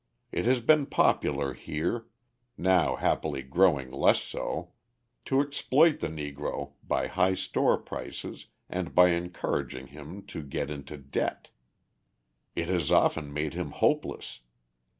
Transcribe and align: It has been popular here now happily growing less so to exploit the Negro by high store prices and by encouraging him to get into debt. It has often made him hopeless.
It 0.31 0.47
has 0.47 0.61
been 0.61 0.87
popular 0.87 1.53
here 1.53 2.07
now 2.57 2.95
happily 2.95 3.43
growing 3.43 3.91
less 3.91 4.19
so 4.19 4.73
to 5.25 5.39
exploit 5.41 5.99
the 5.99 6.07
Negro 6.07 6.71
by 6.83 7.05
high 7.05 7.35
store 7.35 7.77
prices 7.77 8.47
and 8.67 8.95
by 8.95 9.09
encouraging 9.09 9.89
him 9.89 10.25
to 10.25 10.41
get 10.41 10.71
into 10.71 10.97
debt. 10.97 11.51
It 12.55 12.67
has 12.67 12.91
often 12.91 13.31
made 13.31 13.53
him 13.53 13.69
hopeless. 13.69 14.39